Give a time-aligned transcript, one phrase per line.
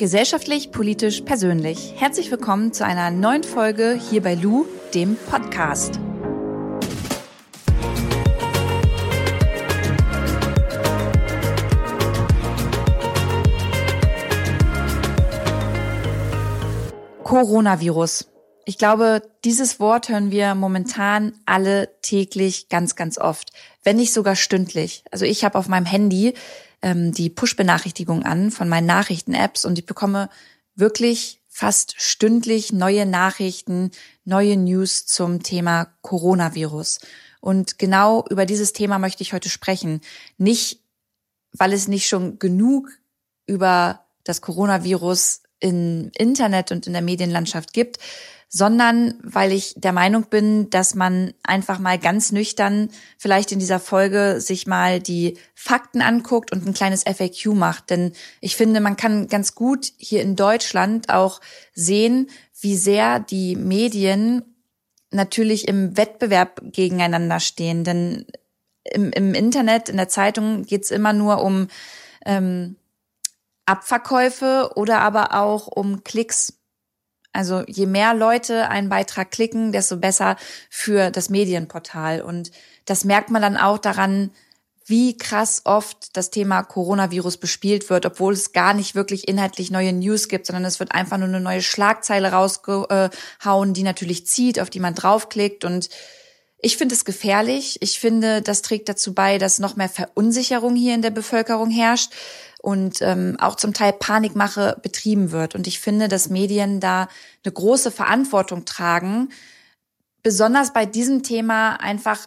[0.00, 1.92] Gesellschaftlich, politisch, persönlich.
[1.94, 4.64] Herzlich willkommen zu einer neuen Folge hier bei Lu,
[4.94, 6.00] dem Podcast.
[17.22, 18.30] Coronavirus.
[18.64, 23.50] Ich glaube, dieses Wort hören wir momentan alle täglich ganz, ganz oft,
[23.84, 25.04] wenn nicht sogar stündlich.
[25.10, 26.32] Also ich habe auf meinem Handy
[26.82, 30.30] ähm, die Push-Benachrichtigung an von meinen Nachrichten-Apps und ich bekomme
[30.74, 33.90] wirklich fast stündlich neue Nachrichten,
[34.24, 37.00] neue News zum Thema Coronavirus.
[37.40, 40.00] Und genau über dieses Thema möchte ich heute sprechen.
[40.38, 40.80] Nicht,
[41.52, 42.90] weil es nicht schon genug
[43.46, 47.98] über das Coronavirus im Internet und in der Medienlandschaft gibt,
[48.52, 53.78] sondern weil ich der Meinung bin, dass man einfach mal ganz nüchtern vielleicht in dieser
[53.78, 57.90] Folge sich mal die Fakten anguckt und ein kleines FAQ macht.
[57.90, 61.40] Denn ich finde, man kann ganz gut hier in Deutschland auch
[61.74, 62.28] sehen,
[62.60, 64.42] wie sehr die Medien
[65.12, 67.84] natürlich im Wettbewerb gegeneinander stehen.
[67.84, 68.26] Denn
[68.82, 71.68] im, im Internet, in der Zeitung geht's immer nur um
[72.26, 72.76] ähm,
[73.70, 76.54] Abverkäufe oder aber auch um Klicks.
[77.32, 80.36] Also je mehr Leute einen Beitrag klicken, desto besser
[80.68, 82.22] für das Medienportal.
[82.22, 82.50] Und
[82.86, 84.32] das merkt man dann auch daran,
[84.86, 89.92] wie krass oft das Thema Coronavirus bespielt wird, obwohl es gar nicht wirklich inhaltlich neue
[89.92, 94.68] News gibt, sondern es wird einfach nur eine neue Schlagzeile rausgehauen, die natürlich zieht, auf
[94.68, 95.64] die man draufklickt.
[95.64, 95.90] Und
[96.62, 97.78] ich finde es gefährlich.
[97.80, 102.12] Ich finde, das trägt dazu bei, dass noch mehr Verunsicherung hier in der Bevölkerung herrscht
[102.60, 105.54] und ähm, auch zum Teil Panikmache betrieben wird.
[105.54, 107.08] Und ich finde, dass Medien da
[107.44, 109.30] eine große Verantwortung tragen,
[110.22, 112.26] besonders bei diesem Thema einfach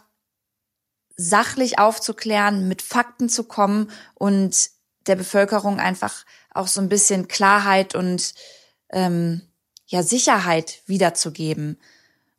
[1.16, 4.70] sachlich aufzuklären, mit Fakten zu kommen und
[5.06, 8.34] der Bevölkerung einfach auch so ein bisschen Klarheit und
[8.90, 9.42] ähm,
[9.86, 11.78] ja Sicherheit wiederzugeben.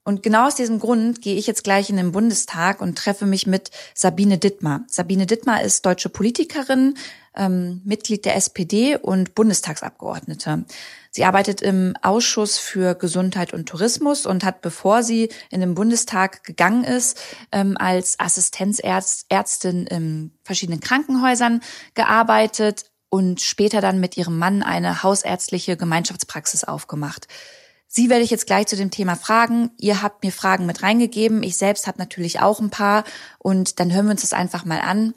[0.06, 3.48] Und genau aus diesem Grund gehe ich jetzt gleich in den Bundestag und treffe mich
[3.48, 4.82] mit Sabine Dittmar.
[4.88, 6.94] Sabine Dittmar ist deutsche Politikerin,
[7.36, 10.66] ähm, Mitglied der SPD und Bundestagsabgeordnete.
[11.10, 16.44] Sie arbeitet im Ausschuss für Gesundheit und Tourismus und hat, bevor sie in den Bundestag
[16.44, 17.18] gegangen ist,
[17.52, 21.62] ähm, als Assistenzärztin in verschiedenen Krankenhäusern
[21.96, 27.28] gearbeitet und später dann mit ihrem Mann eine hausärztliche Gemeinschaftspraxis aufgemacht.
[27.98, 29.72] Sie werde ich jetzt gleich zu dem Thema fragen.
[29.78, 31.44] Ihr habt mir Fragen mit reingegeben.
[31.44, 33.06] Ich selbst habe natürlich auch ein paar.
[33.40, 35.14] Und dann hören wir uns das einfach mal an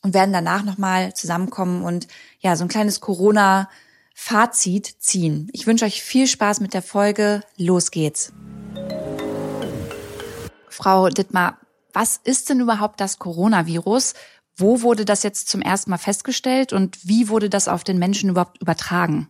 [0.00, 2.06] und werden danach nochmal zusammenkommen und
[2.38, 5.48] ja, so ein kleines Corona-Fazit ziehen.
[5.52, 7.42] Ich wünsche euch viel Spaß mit der Folge.
[7.56, 8.32] Los geht's.
[10.68, 11.58] Frau Dittmar,
[11.92, 14.14] was ist denn überhaupt das Coronavirus?
[14.54, 18.30] Wo wurde das jetzt zum ersten Mal festgestellt und wie wurde das auf den Menschen
[18.30, 19.28] überhaupt übertragen?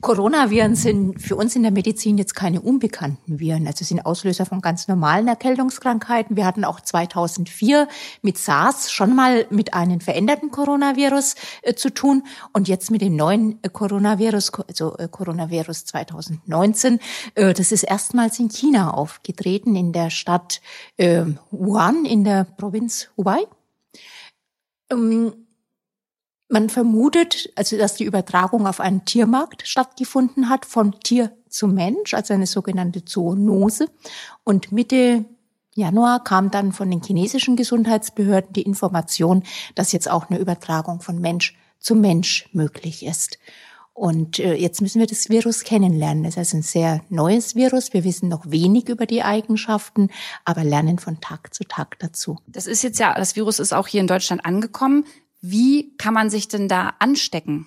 [0.00, 3.66] Coronaviren sind für uns in der Medizin jetzt keine unbekannten Viren.
[3.66, 6.36] Also sind Auslöser von ganz normalen Erkältungskrankheiten.
[6.36, 7.86] Wir hatten auch 2004
[8.22, 12.24] mit SARS schon mal mit einem veränderten Coronavirus äh, zu tun.
[12.52, 16.98] Und jetzt mit dem neuen äh, Coronavirus, also äh, Coronavirus 2019,
[17.34, 20.62] äh, das ist erstmals in China aufgetreten, in der Stadt
[20.96, 23.40] ähm, Wuhan in der Provinz Hubei.
[24.90, 25.34] Ähm,
[26.52, 32.14] man vermutet, also dass die Übertragung auf einen Tiermarkt stattgefunden hat, von Tier zu Mensch,
[32.14, 33.86] also eine sogenannte Zoonose.
[34.44, 35.24] Und Mitte
[35.74, 39.42] Januar kam dann von den chinesischen Gesundheitsbehörden die Information,
[39.74, 43.38] dass jetzt auch eine Übertragung von Mensch zu Mensch möglich ist.
[43.94, 46.24] Und äh, jetzt müssen wir das Virus kennenlernen.
[46.24, 47.92] Es ist ein sehr neues Virus.
[47.92, 50.08] Wir wissen noch wenig über die Eigenschaften,
[50.46, 52.38] aber lernen von Tag zu Tag dazu.
[52.46, 55.04] Das ist jetzt ja, das Virus ist auch hier in Deutschland angekommen.
[55.42, 57.66] Wie kann man sich denn da anstecken?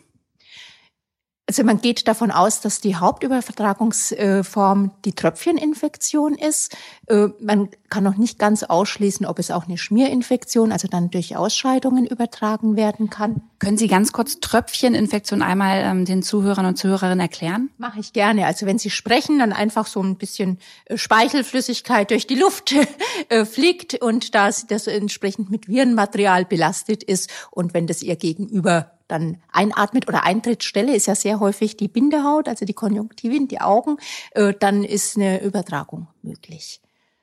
[1.48, 6.76] Also man geht davon aus, dass die Hauptübertragungsform die Tröpfcheninfektion ist.
[7.06, 11.38] Äh, man kann noch nicht ganz ausschließen, ob es auch eine Schmierinfektion, also dann durch
[11.38, 13.44] Ausscheidungen übertragen werden kann.
[13.60, 17.70] Können Sie ganz kurz Tröpfcheninfektion einmal ähm, den Zuhörern und Zuhörerinnen erklären?
[17.78, 18.48] Mache ich gerne.
[18.48, 22.74] Also wenn Sie sprechen, dann einfach so ein bisschen äh, Speichelflüssigkeit durch die Luft
[23.30, 28.95] äh, fliegt und das, das entsprechend mit Virenmaterial belastet ist und wenn das Ihr Gegenüber
[29.08, 33.98] dann einatmet oder Eintrittsstelle ist ja sehr häufig die Bindehaut, also die Konjunktivin, die Augen,
[34.32, 36.82] äh, dann ist eine Übertragung möglich.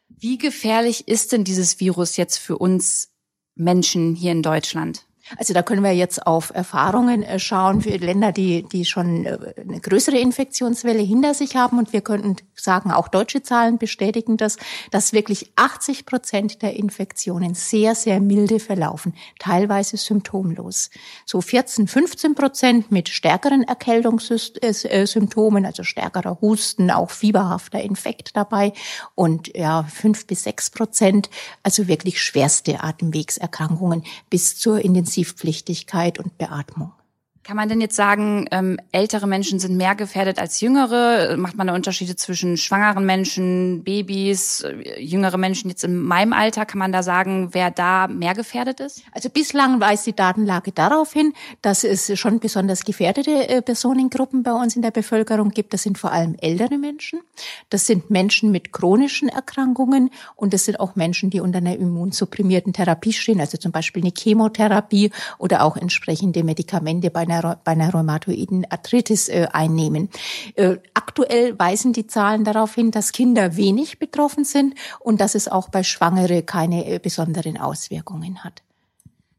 [0.08, 3.10] Wie gefährlich ist denn dieses Virus jetzt für uns
[3.54, 5.06] Menschen hier in Deutschland?
[5.38, 9.38] Also da können wir jetzt auf Erfahrungen äh, schauen für Länder, die, die schon äh,
[9.56, 11.78] eine größere Infektionswelle hinter sich haben.
[11.78, 14.56] Und wir könnten sagen, auch deutsche Zahlen bestätigen das,
[14.90, 20.90] dass wirklich 80 Prozent der Infektionen sehr, sehr milde verlaufen, teilweise symptomlos.
[21.24, 28.72] So 14, 15 Prozent mit stärkeren Erkältungssymptomen, also stärkerer Husten, auch fieberhafter Infekt dabei.
[29.14, 31.30] Und ja, fünf bis sechs Prozent,
[31.62, 36.92] also wirklich schwerste Atemwegserkrankungen bis zur Intensivität Intensivpflichtigkeit und Beatmung.
[37.44, 41.36] Kann man denn jetzt sagen, ähm, ältere Menschen sind mehr gefährdet als jüngere?
[41.36, 46.66] Macht man da Unterschiede zwischen schwangeren Menschen, Babys, äh, jüngere Menschen jetzt in meinem Alter?
[46.66, 49.02] Kann man da sagen, wer da mehr gefährdet ist?
[49.10, 54.52] Also bislang weist die Datenlage darauf hin, dass es schon besonders gefährdete äh, Personengruppen bei
[54.52, 55.74] uns in der Bevölkerung gibt.
[55.74, 57.22] Das sind vor allem ältere Menschen.
[57.70, 62.72] Das sind Menschen mit chronischen Erkrankungen und das sind auch Menschen, die unter einer immunsupprimierten
[62.72, 67.72] Therapie stehen, also zum Beispiel eine Chemotherapie oder auch entsprechende Medikamente bei einer einer, bei
[67.72, 70.08] einer rheumatoiden Arthritis äh, einnehmen.
[70.54, 75.48] Äh, aktuell weisen die Zahlen darauf hin, dass Kinder wenig betroffen sind und dass es
[75.48, 78.62] auch bei Schwangere keine äh, besonderen Auswirkungen hat.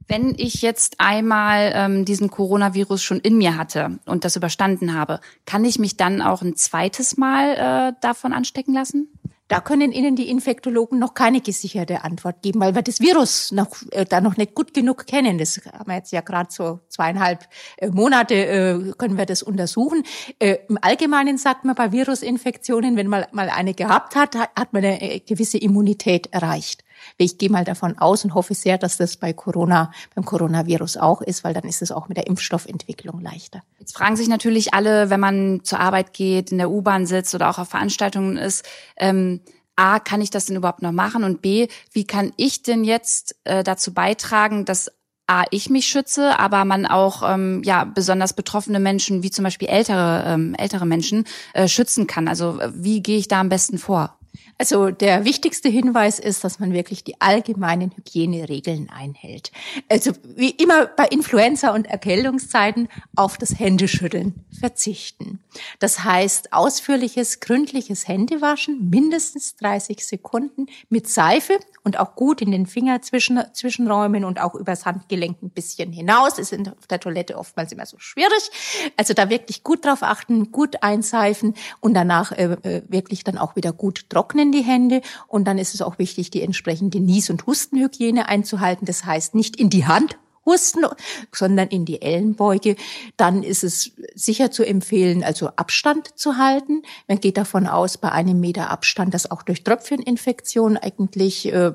[0.07, 5.19] Wenn ich jetzt einmal ähm, diesen Coronavirus schon in mir hatte und das überstanden habe,
[5.45, 9.07] kann ich mich dann auch ein zweites Mal äh, davon anstecken lassen?
[9.53, 13.67] Da können Ihnen die Infektologen noch keine gesicherte Antwort geben, weil wir das Virus noch,
[13.91, 15.37] äh, da noch nicht gut genug kennen.
[15.37, 17.47] Das haben wir jetzt ja gerade so zweieinhalb
[17.77, 20.01] äh, Monate äh, können wir das untersuchen.
[20.39, 24.83] Äh, Im Allgemeinen sagt man bei Virusinfektionen, wenn man mal eine gehabt hat, hat man
[24.83, 26.83] eine äh, gewisse Immunität erreicht.
[27.17, 31.21] Ich gehe mal davon aus und hoffe sehr, dass das bei Corona, beim Coronavirus auch
[31.21, 33.61] ist, weil dann ist es auch mit der Impfstoffentwicklung leichter.
[33.79, 37.49] Jetzt fragen sich natürlich alle, wenn man zur Arbeit geht, in der U-Bahn sitzt oder
[37.49, 38.65] auch auf Veranstaltungen ist,
[38.97, 39.41] ähm,
[39.75, 41.23] A, kann ich das denn überhaupt noch machen?
[41.23, 44.91] Und B, wie kann ich denn jetzt äh, dazu beitragen, dass
[45.25, 49.69] A, ich mich schütze, aber man auch ähm, ja besonders betroffene Menschen, wie zum Beispiel
[49.69, 52.27] ältere ähm, ältere Menschen, äh, schützen kann.
[52.27, 54.19] Also wie gehe ich da am besten vor?
[54.63, 59.51] Also der wichtigste Hinweis ist, dass man wirklich die allgemeinen Hygieneregeln einhält.
[59.89, 65.41] Also wie immer bei Influenza und Erkältungszeiten auf das Händeschütteln verzichten.
[65.79, 72.65] Das heißt ausführliches, gründliches Händewaschen, mindestens 30 Sekunden mit Seife und auch gut in den
[72.65, 76.39] Finger zwischen, zwischenräumen und auch übers Handgelenk ein bisschen hinaus.
[76.39, 78.49] Ist auf der Toilette oftmals immer so schwierig.
[78.95, 83.57] Also da wirklich gut drauf achten, gut einseifen und danach äh, äh wirklich dann auch
[83.57, 85.01] wieder gut trocknen die Hände.
[85.27, 88.85] Und dann ist es auch wichtig, die entsprechende Nies- und Hustenhygiene einzuhalten.
[88.85, 90.85] Das heißt, nicht in die Hand husten,
[91.31, 92.75] sondern in die Ellenbeuge.
[93.17, 96.83] Dann ist es sicher zu empfehlen, also Abstand zu halten.
[97.07, 101.73] Man geht davon aus, bei einem Meter Abstand, dass auch durch Tröpfcheninfektion eigentlich äh,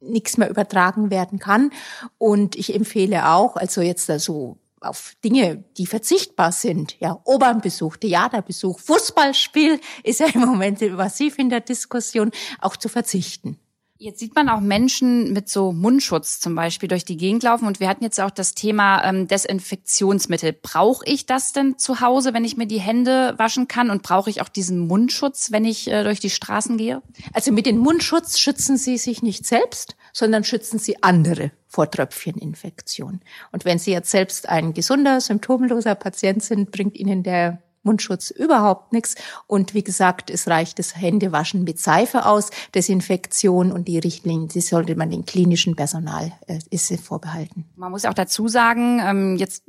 [0.00, 1.70] nichts mehr übertragen werden kann.
[2.18, 6.98] Und ich empfehle auch, also jetzt da so auf Dinge, die verzichtbar sind.
[7.00, 12.30] Ja, Opernbesuch, Theaterbesuch, Fußballspiel ist ja im Moment massiv in der Diskussion,
[12.60, 13.58] auch zu verzichten.
[14.00, 17.66] Jetzt sieht man auch Menschen mit so Mundschutz zum Beispiel durch die Gegend laufen.
[17.66, 20.52] Und wir hatten jetzt auch das Thema ähm, Desinfektionsmittel.
[20.52, 23.90] Brauche ich das denn zu Hause, wenn ich mir die Hände waschen kann?
[23.90, 27.02] Und brauche ich auch diesen Mundschutz, wenn ich äh, durch die Straßen gehe?
[27.32, 33.20] Also mit dem Mundschutz schützen Sie sich nicht selbst, sondern schützen Sie andere vor Tröpfcheninfektion.
[33.50, 38.92] Und wenn Sie jetzt selbst ein gesunder, symptomloser Patient sind, bringt Ihnen der Mundschutz überhaupt
[38.92, 39.14] nichts.
[39.46, 42.50] Und wie gesagt, es reicht das Händewaschen mit Seife aus.
[42.74, 47.64] Desinfektion und die Richtlinien, die sollte man dem klinischen Personal äh, ist vorbehalten.
[47.76, 49.62] Man muss auch dazu sagen, ähm, jetzt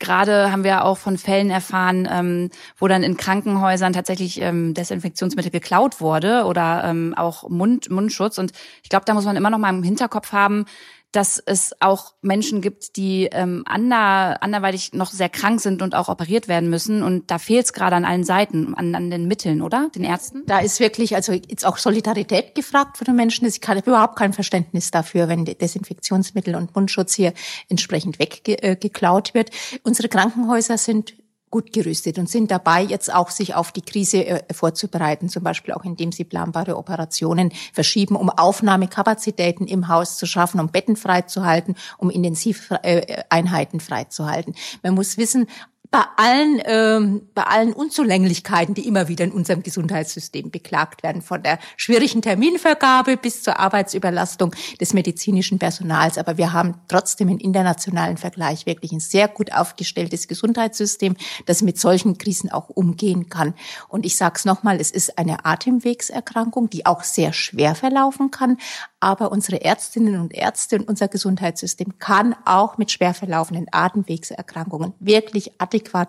[0.00, 2.48] Gerade haben wir auch von Fällen erfahren, ähm,
[2.78, 8.38] wo dann in Krankenhäusern tatsächlich ähm, Desinfektionsmittel geklaut wurde oder ähm, auch Mund, Mundschutz.
[8.38, 8.52] Und
[8.82, 10.64] ich glaube, da muss man immer noch mal im Hinterkopf haben,
[11.12, 16.08] dass es auch Menschen gibt, die ähm, ander, anderweitig noch sehr krank sind und auch
[16.08, 17.02] operiert werden müssen.
[17.02, 19.90] Und da fehlt es gerade an allen Seiten, an, an den Mitteln, oder?
[19.94, 20.44] Den Ärzten?
[20.46, 23.46] Da ist wirklich, also jetzt auch Solidarität gefragt von den Menschen.
[23.46, 27.32] Ich habe überhaupt kein Verständnis dafür, wenn Desinfektionsmittel und Mundschutz hier
[27.68, 29.50] entsprechend weggeklaut wird.
[29.82, 31.14] Unsere Krankenhäuser sind
[31.50, 35.74] gut gerüstet und sind dabei, jetzt auch sich auf die Krise äh, vorzubereiten, zum Beispiel
[35.74, 41.74] auch indem sie planbare Operationen verschieben, um Aufnahmekapazitäten im Haus zu schaffen, um Betten freizuhalten,
[41.98, 44.54] um Intensiveinheiten freizuhalten.
[44.82, 45.46] Man muss wissen,
[45.90, 51.42] bei allen, ähm, bei allen Unzulänglichkeiten, die immer wieder in unserem Gesundheitssystem beklagt werden, von
[51.42, 56.16] der schwierigen Terminvergabe bis zur Arbeitsüberlastung des medizinischen Personals.
[56.16, 61.16] Aber wir haben trotzdem im internationalen Vergleich wirklich ein sehr gut aufgestelltes Gesundheitssystem,
[61.46, 63.54] das mit solchen Krisen auch umgehen kann.
[63.88, 68.58] Und ich sage es nochmal, es ist eine Atemwegserkrankung, die auch sehr schwer verlaufen kann.
[69.00, 75.60] Aber unsere Ärztinnen und Ärzte und unser Gesundheitssystem kann auch mit schwer verlaufenden Atemwegserkrankungen wirklich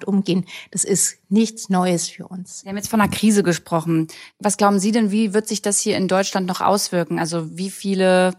[0.06, 0.46] umgehen.
[0.72, 2.64] Das ist nichts Neues für uns.
[2.64, 4.08] Wir haben jetzt von einer Krise gesprochen.
[4.40, 7.20] Was glauben Sie denn, wie wird sich das hier in Deutschland noch auswirken?
[7.20, 8.34] Also wie viele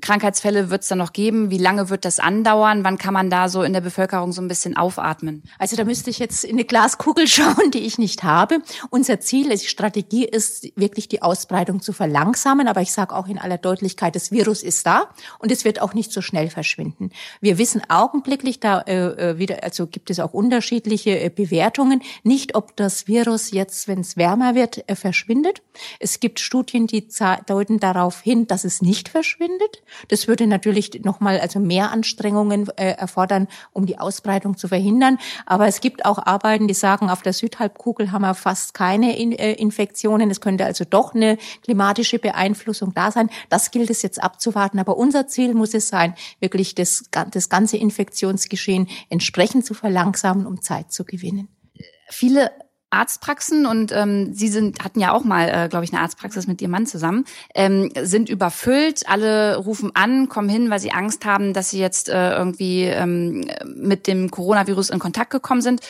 [0.00, 1.50] Krankheitsfälle wird es dann noch geben?
[1.50, 2.82] Wie lange wird das andauern?
[2.82, 5.42] Wann kann man da so in der Bevölkerung so ein bisschen aufatmen?
[5.58, 8.60] Also da müsste ich jetzt in eine Glaskugel schauen, die ich nicht habe.
[8.88, 12.68] Unser Ziel, die Strategie ist wirklich die Ausbreitung zu verlangsamen.
[12.68, 15.92] Aber ich sage auch in aller Deutlichkeit, das Virus ist da und es wird auch
[15.92, 17.10] nicht so schnell verschwinden.
[17.42, 22.54] Wir wissen augenblicklich, da äh, äh wieder, also gibt es auch unterschiedliche äh, Bewertungen, nicht
[22.54, 25.60] ob das Virus jetzt, wenn es wärmer wird, äh, verschwindet.
[26.00, 27.06] Es gibt Studien, die
[27.46, 29.82] deuten darauf hin, dass es nicht verschwindet stattfindet.
[30.08, 35.18] Das würde natürlich nochmal also mehr Anstrengungen äh, erfordern, um die Ausbreitung zu verhindern.
[35.46, 39.32] Aber es gibt auch Arbeiten, die sagen, auf der Südhalbkugel haben wir fast keine In
[39.32, 40.30] äh, Infektionen.
[40.30, 43.30] Es könnte also doch eine klimatische Beeinflussung da sein.
[43.48, 44.78] Das gilt es jetzt abzuwarten.
[44.78, 50.60] Aber unser Ziel muss es sein, wirklich das, das ganze Infektionsgeschehen entsprechend zu verlangsamen, um
[50.62, 51.48] Zeit zu gewinnen.
[52.08, 52.50] Viele
[52.90, 56.62] Arztpraxen und ähm, Sie sind hatten ja auch mal, äh, glaube ich, eine Arztpraxis mit
[56.62, 57.24] Ihrem Mann zusammen,
[57.54, 59.08] ähm, sind überfüllt.
[59.08, 63.44] Alle rufen an, kommen hin, weil sie Angst haben, dass sie jetzt äh, irgendwie ähm,
[63.66, 65.80] mit dem Coronavirus in Kontakt gekommen sind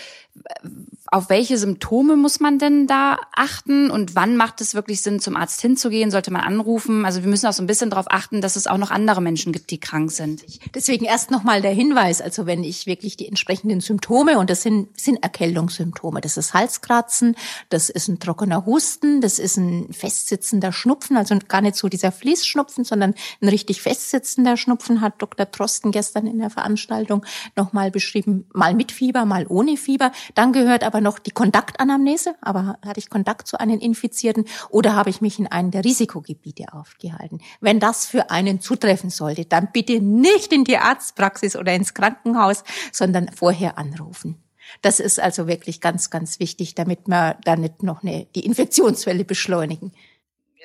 [1.08, 5.36] auf welche Symptome muss man denn da achten und wann macht es wirklich Sinn, zum
[5.36, 6.10] Arzt hinzugehen?
[6.10, 7.04] Sollte man anrufen?
[7.04, 9.52] Also wir müssen auch so ein bisschen darauf achten, dass es auch noch andere Menschen
[9.52, 10.44] gibt, die krank sind.
[10.74, 14.98] Deswegen erst nochmal der Hinweis, also wenn ich wirklich die entsprechenden Symptome, und das sind,
[14.98, 17.36] sind Erkältungssymptome, das ist Halskratzen,
[17.68, 22.10] das ist ein trockener Husten, das ist ein festsitzender Schnupfen, also gar nicht so dieser
[22.10, 25.50] Fließschnupfen, sondern ein richtig festsitzender Schnupfen, hat Dr.
[25.50, 27.24] Trosten gestern in der Veranstaltung
[27.54, 30.10] nochmal beschrieben, mal mit Fieber, mal ohne Fieber.
[30.34, 35.10] Dann gehört aber noch die Kontaktanamnese, aber hatte ich Kontakt zu einem Infizierten oder habe
[35.10, 37.40] ich mich in einem der Risikogebiete aufgehalten?
[37.60, 42.64] Wenn das für einen zutreffen sollte, dann bitte nicht in die Arztpraxis oder ins Krankenhaus,
[42.92, 44.42] sondern vorher anrufen.
[44.82, 49.24] Das ist also wirklich ganz, ganz wichtig, damit wir da nicht noch eine, die Infektionswelle
[49.24, 49.92] beschleunigen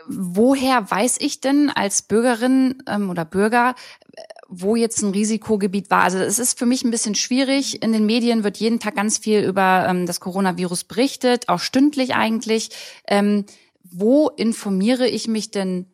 [0.08, 3.76] woher weiß ich denn als Bürgerin ähm, oder Bürger,
[4.52, 6.04] wo jetzt ein Risikogebiet war.
[6.04, 7.82] Also es ist für mich ein bisschen schwierig.
[7.82, 12.14] In den Medien wird jeden Tag ganz viel über ähm, das Coronavirus berichtet, auch stündlich
[12.14, 12.70] eigentlich.
[13.08, 13.46] Ähm,
[13.84, 15.86] wo informiere ich mich denn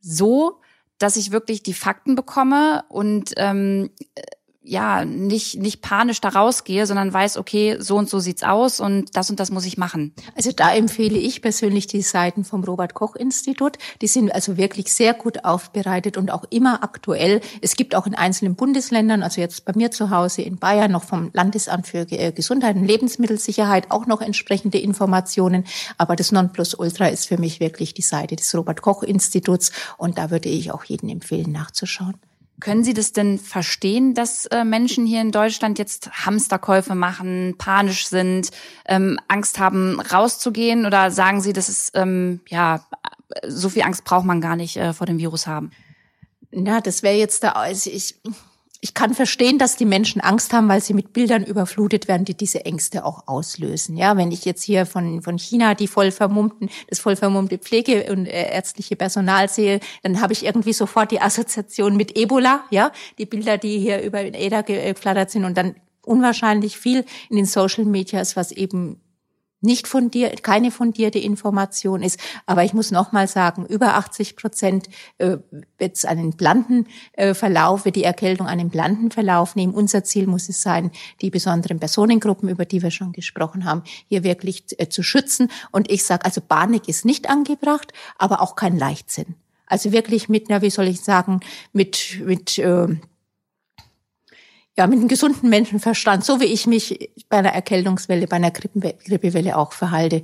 [0.00, 0.60] so,
[0.98, 3.90] dass ich wirklich die Fakten bekomme und ähm,
[4.64, 9.14] ja nicht nicht panisch da rausgehe, sondern weiß, okay, so und so sieht's aus und
[9.14, 10.14] das und das muss ich machen.
[10.34, 13.76] Also da empfehle ich persönlich die Seiten vom Robert Koch Institut.
[14.00, 17.42] Die sind also wirklich sehr gut aufbereitet und auch immer aktuell.
[17.60, 21.04] Es gibt auch in einzelnen Bundesländern, also jetzt bei mir zu Hause in Bayern noch
[21.04, 25.64] vom Landesamt für äh, Gesundheit und Lebensmittelsicherheit auch noch entsprechende Informationen.
[25.98, 30.30] Aber das Nonplusultra ist für mich wirklich die Seite des Robert Koch Instituts und da
[30.30, 32.14] würde ich auch jeden empfehlen nachzuschauen.
[32.60, 38.06] Können Sie das denn verstehen, dass äh, Menschen hier in Deutschland jetzt Hamsterkäufe machen, panisch
[38.06, 38.50] sind,
[38.86, 40.86] ähm, Angst haben, rauszugehen?
[40.86, 42.84] Oder sagen Sie, dass es ähm, ja
[43.46, 45.72] so viel Angst braucht man gar nicht äh, vor dem Virus haben?
[46.52, 47.50] Na, das wäre jetzt da.
[47.52, 48.14] Also ich
[48.84, 52.34] ich kann verstehen, dass die Menschen Angst haben, weil sie mit Bildern überflutet werden, die
[52.34, 53.96] diese Ängste auch auslösen.
[53.96, 58.12] Ja, wenn ich jetzt hier von, von China die voll vermummten, das voll vermummte Pflege-
[58.12, 62.92] und äh, ärztliche Personal sehe, dann habe ich irgendwie sofort die Assoziation mit Ebola, ja,
[63.16, 67.46] die Bilder, die hier über den Eder geflattert sind und dann unwahrscheinlich viel in den
[67.46, 69.00] Social Medias, was eben
[69.64, 72.20] nicht fundiert, keine fundierte Information ist.
[72.46, 75.38] Aber ich muss noch mal sagen, über 80 Prozent äh,
[75.78, 79.74] wird einen blanden äh, Verlauf, wird die Erkältung einen blanden Verlauf nehmen.
[79.74, 80.90] Unser Ziel muss es sein,
[81.20, 85.50] die besonderen Personengruppen, über die wir schon gesprochen haben, hier wirklich äh, zu schützen.
[85.70, 89.34] Und ich sage, also Panik ist nicht angebracht, aber auch kein Leichtsinn.
[89.66, 91.40] Also wirklich mit, na, wie soll ich sagen,
[91.72, 92.88] mit, mit äh,
[94.76, 99.56] ja, mit einem gesunden Menschenverstand, so wie ich mich bei einer Erkältungswelle, bei einer Grippewelle
[99.56, 100.22] auch verhalte,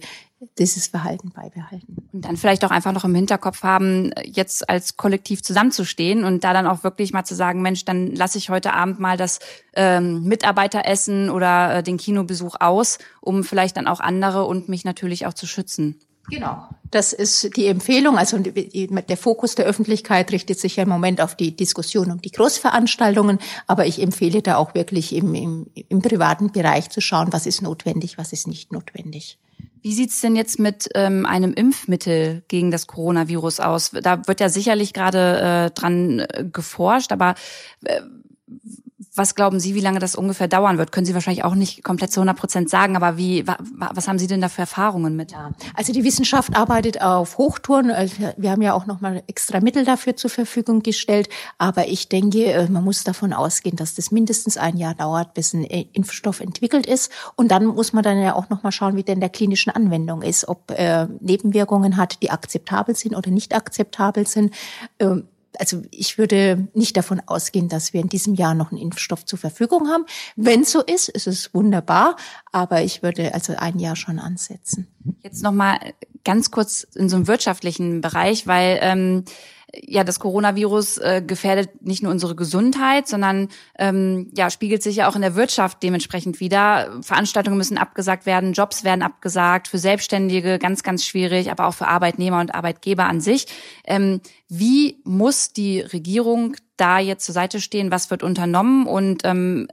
[0.59, 2.09] dieses Verhalten beibehalten.
[2.13, 6.53] Und dann vielleicht auch einfach noch im Hinterkopf haben, jetzt als Kollektiv zusammenzustehen und da
[6.53, 9.39] dann auch wirklich mal zu sagen, Mensch, dann lasse ich heute Abend mal das
[9.75, 15.27] ähm, Mitarbeiteressen oder äh, den Kinobesuch aus, um vielleicht dann auch andere und mich natürlich
[15.27, 16.01] auch zu schützen.
[16.29, 16.69] Genau.
[16.91, 18.19] Das ist die Empfehlung.
[18.19, 22.33] Also der Fokus der Öffentlichkeit richtet sich ja im Moment auf die Diskussion um die
[22.33, 23.39] Großveranstaltungen.
[23.67, 27.63] Aber ich empfehle da auch wirklich im, im, im privaten Bereich zu schauen, was ist
[27.63, 29.39] notwendig, was ist nicht notwendig.
[29.83, 33.93] Wie sieht's denn jetzt mit ähm, einem Impfmittel gegen das Coronavirus aus?
[34.03, 37.35] Da wird ja sicherlich gerade äh, dran äh, geforscht, aber
[37.85, 38.01] äh,
[39.21, 40.93] was glauben Sie, wie lange das ungefähr dauern wird?
[40.93, 44.27] Können Sie wahrscheinlich auch nicht komplett zu 100 Prozent sagen, aber wie, was haben Sie
[44.27, 45.33] denn da für Erfahrungen mit?
[45.33, 47.91] Ja, also die Wissenschaft arbeitet auf Hochtouren.
[47.91, 51.29] Also wir haben ja auch nochmal extra Mittel dafür zur Verfügung gestellt.
[51.59, 55.53] Aber ich denke, äh, man muss davon ausgehen, dass das mindestens ein Jahr dauert, bis
[55.53, 57.13] ein äh, Impfstoff entwickelt ist.
[57.37, 60.49] Und dann muss man dann ja auch nochmal schauen, wie denn der klinischen Anwendung ist,
[60.49, 64.55] ob äh, Nebenwirkungen hat, die akzeptabel sind oder nicht akzeptabel sind.
[64.99, 69.25] Ähm, also ich würde nicht davon ausgehen, dass wir in diesem Jahr noch einen Impfstoff
[69.25, 70.05] zur Verfügung haben.
[70.37, 72.17] Wenn so ist, ist es wunderbar,
[72.53, 74.87] aber ich würde also ein Jahr schon ansetzen.
[75.23, 75.79] Jetzt noch mal
[76.25, 79.25] ganz kurz in so einem wirtschaftlichen Bereich, weil ähm,
[79.75, 83.49] ja, das Coronavirus äh, gefährdet nicht nur unsere Gesundheit, sondern
[83.79, 86.99] ähm, ja, spiegelt sich ja auch in der Wirtschaft dementsprechend wieder.
[87.03, 91.89] Veranstaltungen müssen abgesagt werden, Jobs werden abgesagt, für Selbstständige ganz, ganz schwierig, aber auch für
[91.89, 93.47] Arbeitnehmer und Arbeitgeber an sich.
[93.85, 97.91] Ähm, wie muss die Regierung da jetzt zur Seite stehen?
[97.91, 99.69] Was wird unternommen und ähm,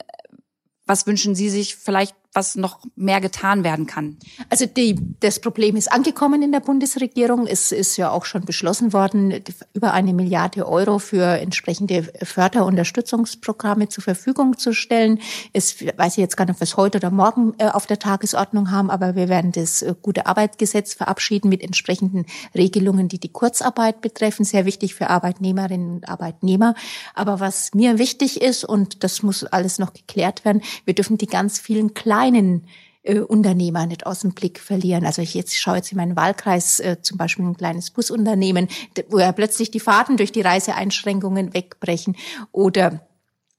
[0.85, 4.17] was wünschen Sie sich vielleicht was noch mehr getan werden kann?
[4.49, 7.47] Also die, das Problem ist angekommen in der Bundesregierung.
[7.47, 9.33] Es ist ja auch schon beschlossen worden,
[9.73, 15.19] über eine Milliarde Euro für entsprechende Förderunterstützungsprogramme zur Verfügung zu stellen.
[15.53, 17.99] Es weiß ich jetzt gar nicht, ob wir es heute oder morgen äh, auf der
[17.99, 23.31] Tagesordnung haben, aber wir werden das äh, gute Arbeitsgesetz verabschieden mit entsprechenden Regelungen, die die
[23.31, 24.45] Kurzarbeit betreffen.
[24.45, 26.75] Sehr wichtig für Arbeitnehmerinnen und Arbeitnehmer.
[27.15, 31.25] Aber was mir wichtig ist, und das muss alles noch geklärt werden, wir dürfen die
[31.25, 32.65] ganz vielen kleinen kleinen
[33.03, 35.05] äh, Unternehmer nicht aus dem Blick verlieren.
[35.05, 38.67] Also ich jetzt schaue jetzt in meinen Wahlkreis äh, zum Beispiel ein kleines Busunternehmen,
[39.09, 42.15] wo ja plötzlich die Fahrten durch die Reiseeinschränkungen wegbrechen
[42.51, 43.06] oder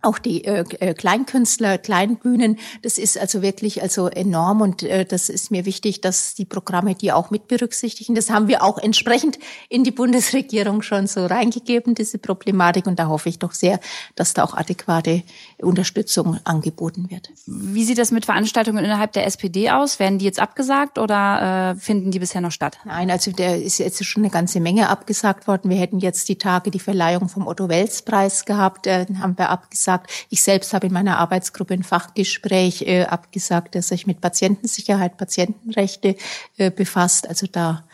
[0.00, 5.28] auch die äh, äh, Kleinkünstler, Kleinbühnen, das ist also wirklich also enorm und äh, das
[5.28, 8.14] ist mir wichtig, dass die Programme die auch mit berücksichtigen.
[8.14, 13.08] Das haben wir auch entsprechend in die Bundesregierung schon so reingegeben, diese Problematik und da
[13.08, 13.80] hoffe ich doch sehr,
[14.14, 15.24] dass da auch adäquate
[15.60, 17.30] Unterstützung angeboten wird.
[17.46, 19.98] Wie sieht das mit Veranstaltungen innerhalb der SPD aus?
[19.98, 22.78] Werden die jetzt abgesagt oder äh, finden die bisher noch statt?
[22.84, 25.70] Nein, also der ist jetzt schon eine ganze Menge abgesagt worden.
[25.70, 29.50] Wir hätten jetzt die Tage die Verleihung vom Otto Wels Preis gehabt, äh, haben wir
[29.50, 30.26] abgesagt abgesagt.
[30.28, 36.16] Ich selbst habe in meiner Arbeitsgruppe ein Fachgespräch äh, abgesagt, das sich mit Patientensicherheit, Patientenrechte
[36.56, 37.28] äh, befasst.
[37.28, 37.84] Also da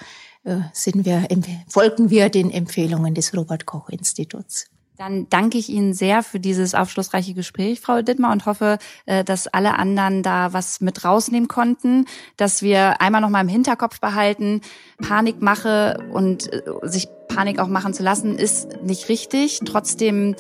[0.45, 1.27] äh, sind wir,
[1.69, 4.67] folgen wir den Empfehlungen des Robert Koch Instituts.
[4.97, 9.49] Dann danke ich Ihnen sehr für dieses aufschlussreiche Gespräch, Frau Dittmar, und hoffe, äh, dass
[9.49, 14.61] alle anderen da was mit rausnehmen konnten, dass wir einmal noch mal im Hinterkopf behalten,
[14.99, 19.59] Panikmache und äh, sich Panik auch machen zu lassen, ist nicht richtig.
[19.65, 20.37] Trotzdem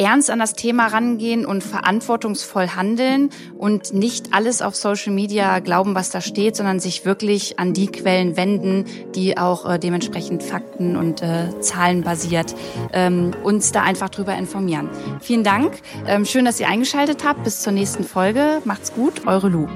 [0.00, 5.94] ernst an das Thema rangehen und verantwortungsvoll handeln und nicht alles auf Social Media glauben,
[5.94, 10.96] was da steht, sondern sich wirklich an die Quellen wenden, die auch äh, dementsprechend Fakten
[10.96, 12.54] und äh, Zahlen basiert,
[12.94, 14.88] ähm, uns da einfach drüber informieren.
[15.20, 15.78] Vielen Dank.
[16.06, 17.44] Ähm, schön, dass ihr eingeschaltet habt.
[17.44, 18.62] Bis zur nächsten Folge.
[18.64, 19.26] Macht's gut.
[19.26, 19.68] Eure Lu.